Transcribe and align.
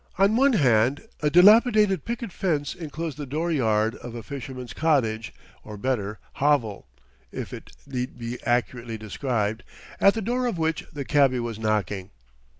On 0.17 0.35
one 0.35 0.53
hand 0.53 1.07
a 1.19 1.29
dilapidated 1.29 2.05
picket 2.05 2.31
fence 2.31 2.73
enclosed 2.73 3.17
the 3.17 3.27
door 3.27 3.51
yard 3.51 3.93
of 3.97 4.15
a 4.15 4.23
fisherman's 4.23 4.73
cottage, 4.73 5.31
or, 5.63 5.77
better, 5.77 6.17
hovel, 6.37 6.87
if 7.31 7.53
it 7.53 7.73
need 7.85 8.17
be 8.17 8.41
accurately 8.41 8.97
described 8.97 9.61
at 9.99 10.15
the 10.15 10.21
door 10.23 10.47
of 10.47 10.57
which 10.57 10.85
the 10.91 11.05
cabby 11.05 11.39
was 11.39 11.59
knocking. 11.59 12.09